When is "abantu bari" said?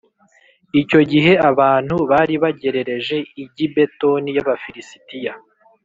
1.49-2.35